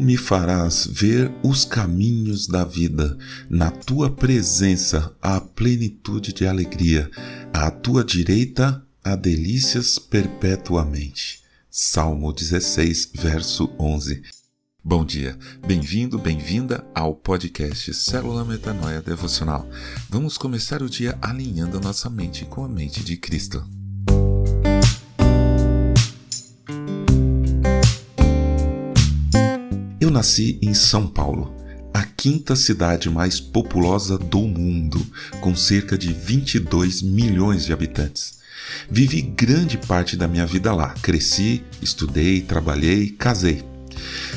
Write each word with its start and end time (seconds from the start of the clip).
Me 0.00 0.16
farás 0.16 0.86
ver 0.90 1.32
os 1.42 1.64
caminhos 1.64 2.46
da 2.46 2.64
vida, 2.64 3.16
na 3.48 3.70
tua 3.70 4.10
presença 4.10 5.14
há 5.22 5.40
plenitude 5.40 6.32
de 6.32 6.46
alegria, 6.46 7.10
à 7.52 7.70
tua 7.70 8.04
direita 8.04 8.84
há 9.02 9.16
delícias 9.16 9.98
perpetuamente. 9.98 11.42
Salmo 11.70 12.32
16, 12.32 13.10
verso 13.14 13.70
11. 13.78 14.22
Bom 14.82 15.04
dia, 15.04 15.38
bem-vindo, 15.66 16.18
bem-vinda 16.18 16.84
ao 16.94 17.14
podcast 17.14 17.94
Célula 17.94 18.44
Metanoia 18.44 19.00
Devocional. 19.00 19.66
Vamos 20.10 20.36
começar 20.36 20.82
o 20.82 20.90
dia 20.90 21.18
alinhando 21.22 21.78
a 21.78 21.80
nossa 21.80 22.10
mente 22.10 22.44
com 22.44 22.64
a 22.64 22.68
mente 22.68 23.02
de 23.02 23.16
Cristo. 23.16 23.64
Eu 30.04 30.10
nasci 30.10 30.58
em 30.60 30.74
São 30.74 31.06
Paulo, 31.06 31.56
a 31.94 32.02
quinta 32.04 32.54
cidade 32.54 33.08
mais 33.08 33.40
populosa 33.40 34.18
do 34.18 34.40
mundo, 34.40 35.00
com 35.40 35.56
cerca 35.56 35.96
de 35.96 36.12
22 36.12 37.00
milhões 37.00 37.64
de 37.64 37.72
habitantes. 37.72 38.34
Vivi 38.90 39.22
grande 39.22 39.78
parte 39.78 40.14
da 40.14 40.28
minha 40.28 40.44
vida 40.44 40.74
lá, 40.74 40.90
cresci, 41.00 41.64
estudei, 41.80 42.42
trabalhei, 42.42 43.08
casei. 43.08 43.64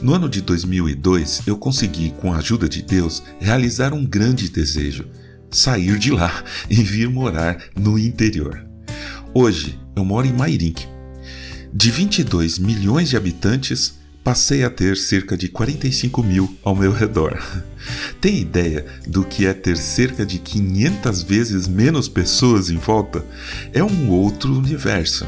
No 0.00 0.14
ano 0.14 0.30
de 0.30 0.40
2002, 0.40 1.42
eu 1.46 1.58
consegui, 1.58 2.14
com 2.18 2.32
a 2.32 2.38
ajuda 2.38 2.66
de 2.66 2.80
Deus, 2.80 3.22
realizar 3.38 3.92
um 3.92 4.06
grande 4.06 4.48
desejo: 4.48 5.10
sair 5.50 5.98
de 5.98 6.10
lá 6.10 6.42
e 6.70 6.76
vir 6.76 7.10
morar 7.10 7.62
no 7.78 7.98
interior. 7.98 8.66
Hoje, 9.34 9.78
eu 9.94 10.06
moro 10.06 10.26
em 10.26 10.32
Mairink. 10.32 10.88
De 11.70 11.90
22 11.90 12.58
milhões 12.58 13.10
de 13.10 13.16
habitantes, 13.18 13.99
passei 14.22 14.64
a 14.64 14.70
ter 14.70 14.96
cerca 14.96 15.36
de 15.36 15.48
45 15.48 16.22
mil 16.22 16.56
ao 16.62 16.76
meu 16.76 16.92
redor. 16.92 17.38
Tem 18.20 18.38
ideia 18.38 18.84
do 19.06 19.24
que 19.24 19.46
é 19.46 19.54
ter 19.54 19.76
cerca 19.76 20.24
de 20.26 20.38
500 20.38 21.22
vezes 21.22 21.66
menos 21.66 22.08
pessoas 22.08 22.70
em 22.70 22.76
volta? 22.76 23.24
É 23.72 23.82
um 23.82 24.10
outro 24.10 24.56
universo. 24.56 25.26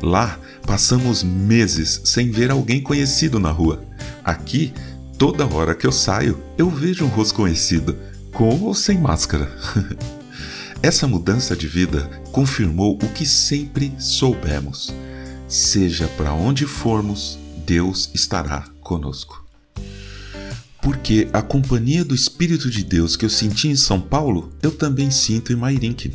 Lá 0.00 0.38
passamos 0.66 1.22
meses 1.22 2.00
sem 2.04 2.30
ver 2.30 2.50
alguém 2.50 2.80
conhecido 2.82 3.38
na 3.38 3.50
rua. 3.50 3.84
Aqui, 4.24 4.72
toda 5.18 5.46
hora 5.46 5.74
que 5.74 5.86
eu 5.86 5.92
saio, 5.92 6.42
eu 6.56 6.70
vejo 6.70 7.04
um 7.04 7.08
rosto 7.08 7.34
conhecido, 7.34 7.96
com 8.32 8.60
ou 8.62 8.74
sem 8.74 8.98
máscara. 8.98 9.50
Essa 10.82 11.06
mudança 11.06 11.54
de 11.54 11.68
vida 11.68 12.10
confirmou 12.32 12.94
o 12.94 13.08
que 13.08 13.24
sempre 13.24 13.92
soubemos. 13.98 14.92
Seja 15.46 16.08
para 16.16 16.32
onde 16.32 16.66
formos, 16.66 17.38
Deus 17.72 18.10
estará 18.12 18.68
conosco. 18.82 19.42
Porque 20.82 21.26
a 21.32 21.40
companhia 21.40 22.04
do 22.04 22.14
Espírito 22.14 22.70
de 22.70 22.84
Deus 22.84 23.16
que 23.16 23.24
eu 23.24 23.30
senti 23.30 23.68
em 23.68 23.76
São 23.76 23.98
Paulo, 23.98 24.52
eu 24.62 24.70
também 24.70 25.10
sinto 25.10 25.54
em 25.54 25.56
Mairink. 25.56 26.12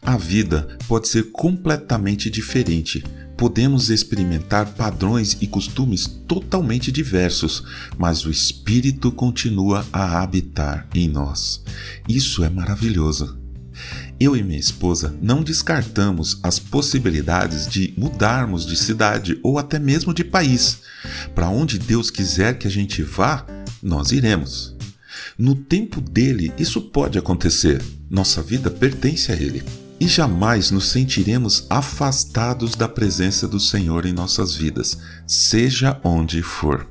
A 0.00 0.16
vida 0.16 0.78
pode 0.88 1.08
ser 1.08 1.24
completamente 1.30 2.30
diferente. 2.30 3.04
Podemos 3.36 3.90
experimentar 3.90 4.72
padrões 4.72 5.36
e 5.42 5.46
costumes 5.46 6.06
totalmente 6.26 6.90
diversos, 6.90 7.62
mas 7.98 8.24
o 8.24 8.30
Espírito 8.30 9.12
continua 9.12 9.84
a 9.92 10.22
habitar 10.22 10.88
em 10.94 11.06
nós. 11.06 11.62
Isso 12.08 12.42
é 12.42 12.48
maravilhoso. 12.48 13.38
Eu 14.20 14.36
e 14.36 14.42
minha 14.42 14.58
esposa 14.58 15.16
não 15.22 15.44
descartamos 15.44 16.40
as 16.42 16.58
possibilidades 16.58 17.68
de 17.68 17.94
mudarmos 17.96 18.66
de 18.66 18.76
cidade 18.76 19.38
ou 19.44 19.58
até 19.58 19.78
mesmo 19.78 20.12
de 20.12 20.24
país. 20.24 20.80
Para 21.36 21.48
onde 21.48 21.78
Deus 21.78 22.10
quiser 22.10 22.58
que 22.58 22.66
a 22.66 22.70
gente 22.70 23.00
vá, 23.00 23.46
nós 23.80 24.10
iremos. 24.10 24.74
No 25.38 25.54
tempo 25.54 26.00
dele, 26.00 26.52
isso 26.58 26.80
pode 26.80 27.16
acontecer. 27.16 27.80
Nossa 28.10 28.42
vida 28.42 28.68
pertence 28.68 29.30
a 29.30 29.36
ele. 29.36 29.62
E 30.00 30.08
jamais 30.08 30.72
nos 30.72 30.88
sentiremos 30.88 31.66
afastados 31.70 32.74
da 32.74 32.88
presença 32.88 33.46
do 33.46 33.60
Senhor 33.60 34.04
em 34.04 34.12
nossas 34.12 34.54
vidas, 34.54 34.98
seja 35.28 36.00
onde 36.02 36.42
for. 36.42 36.88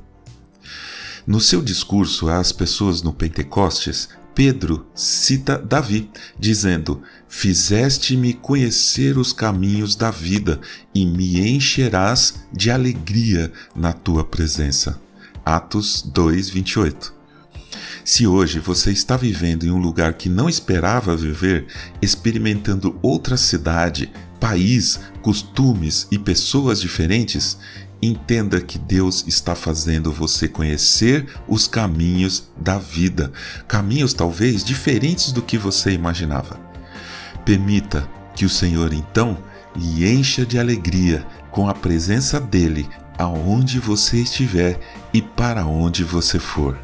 No 1.26 1.40
seu 1.40 1.60
discurso 1.60 2.30
às 2.30 2.52
pessoas 2.52 3.02
no 3.02 3.12
Pentecostes, 3.12 4.08
Pedro 4.38 4.86
cita 4.94 5.58
Davi, 5.58 6.08
dizendo: 6.38 7.02
Fizeste-me 7.28 8.34
conhecer 8.34 9.18
os 9.18 9.32
caminhos 9.32 9.96
da 9.96 10.12
vida 10.12 10.60
e 10.94 11.04
me 11.04 11.40
encherás 11.40 12.46
de 12.52 12.70
alegria 12.70 13.52
na 13.74 13.92
tua 13.92 14.22
presença. 14.24 15.00
Atos 15.44 16.02
2, 16.02 16.50
28. 16.50 17.12
Se 18.04 18.28
hoje 18.28 18.60
você 18.60 18.92
está 18.92 19.16
vivendo 19.16 19.64
em 19.66 19.72
um 19.72 19.78
lugar 19.78 20.14
que 20.14 20.28
não 20.28 20.48
esperava 20.48 21.16
viver, 21.16 21.66
experimentando 22.00 22.96
outra 23.02 23.36
cidade, 23.36 24.08
país, 24.40 25.00
costumes 25.22 26.06
e 26.10 26.18
pessoas 26.18 26.80
diferentes, 26.80 27.58
Entenda 28.00 28.60
que 28.60 28.78
Deus 28.78 29.24
está 29.26 29.56
fazendo 29.56 30.12
você 30.12 30.46
conhecer 30.46 31.26
os 31.48 31.66
caminhos 31.66 32.44
da 32.56 32.78
vida, 32.78 33.32
caminhos 33.66 34.14
talvez 34.14 34.62
diferentes 34.62 35.32
do 35.32 35.42
que 35.42 35.58
você 35.58 35.90
imaginava. 35.90 36.60
Permita 37.44 38.08
que 38.36 38.44
o 38.44 38.48
Senhor 38.48 38.92
então 38.92 39.36
lhe 39.74 40.08
encha 40.08 40.46
de 40.46 40.60
alegria 40.60 41.26
com 41.50 41.68
a 41.68 41.74
presença 41.74 42.40
dele 42.40 42.88
aonde 43.18 43.80
você 43.80 44.18
estiver 44.18 44.78
e 45.12 45.20
para 45.20 45.66
onde 45.66 46.04
você 46.04 46.38
for. 46.38 46.78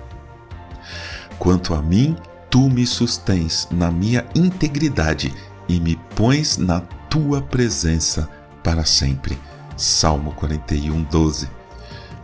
Quanto 1.39 1.75
a 1.75 1.83
mim, 1.83 2.17
tu 2.51 2.69
me 2.69 2.85
sustens 2.85 3.69
na 3.71 3.89
minha 3.89 4.27
integridade 4.35 5.33
e 5.69 5.79
me 5.79 5.97
pões 6.17 6.57
na 6.57 6.81
tua 7.15 7.41
presença 7.41 8.29
para 8.61 8.85
sempre. 8.85 9.39
Salmo 9.77 10.33
41, 10.33 11.05
12. 11.05 11.49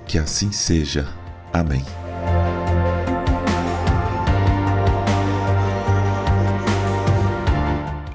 Que 0.04 0.18
assim 0.18 0.50
seja. 0.50 1.08
Amém. 1.52 1.84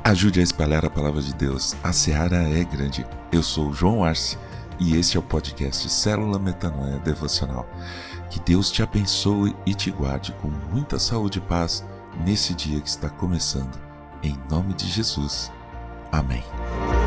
Ajude 0.04 0.42
a 0.42 0.44
espalhar 0.44 0.84
a 0.84 0.90
palavra 0.90 1.22
de 1.22 1.34
Deus. 1.34 1.78
A 1.82 1.94
seara 1.94 2.44
é 2.50 2.66
grande. 2.66 3.08
Eu 3.32 3.42
sou 3.42 3.72
João 3.72 4.04
Arce 4.04 4.38
e 4.78 4.98
este 4.98 5.16
é 5.16 5.20
o 5.22 5.24
podcast 5.24 5.90
Célula 5.90 6.38
Metanoia 6.38 7.00
Devocional. 7.00 7.66
Que 8.30 8.42
Deus 8.42 8.70
te 8.70 8.84
abençoe 8.84 9.56
e 9.66 9.74
te 9.74 9.90
guarde 9.92 10.34
com 10.42 10.50
muita 10.74 11.00
saúde 11.00 11.38
e 11.38 11.42
paz 11.42 11.86
nesse 12.26 12.54
dia 12.54 12.82
que 12.82 12.90
está 12.90 13.10
começando. 13.10 13.80
Em 14.22 14.38
nome 14.50 14.74
de 14.74 14.90
Jesus. 14.90 15.55
Amém. 16.16 17.05